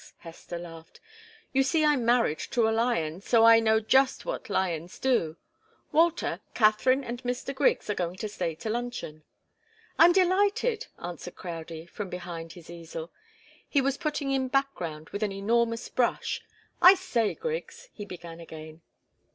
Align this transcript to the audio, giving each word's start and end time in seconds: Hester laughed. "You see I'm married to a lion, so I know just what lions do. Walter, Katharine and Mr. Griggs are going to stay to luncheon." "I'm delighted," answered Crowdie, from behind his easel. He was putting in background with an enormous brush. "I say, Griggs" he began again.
Hester 0.17 0.57
laughed. 0.57 0.99
"You 1.53 1.61
see 1.61 1.85
I'm 1.85 2.03
married 2.03 2.39
to 2.39 2.67
a 2.67 2.71
lion, 2.71 3.21
so 3.21 3.45
I 3.45 3.59
know 3.59 3.79
just 3.79 4.25
what 4.25 4.49
lions 4.49 4.97
do. 4.97 5.37
Walter, 5.91 6.39
Katharine 6.55 7.03
and 7.03 7.21
Mr. 7.21 7.53
Griggs 7.53 7.87
are 7.87 7.93
going 7.93 8.15
to 8.15 8.27
stay 8.27 8.55
to 8.55 8.69
luncheon." 8.71 9.21
"I'm 9.99 10.11
delighted," 10.11 10.87
answered 10.99 11.35
Crowdie, 11.35 11.85
from 11.85 12.09
behind 12.09 12.53
his 12.53 12.67
easel. 12.71 13.11
He 13.69 13.79
was 13.79 13.97
putting 13.97 14.31
in 14.31 14.47
background 14.47 15.09
with 15.11 15.21
an 15.21 15.31
enormous 15.31 15.87
brush. 15.87 16.41
"I 16.81 16.95
say, 16.95 17.35
Griggs" 17.35 17.87
he 17.93 18.03
began 18.03 18.39
again. 18.39 18.81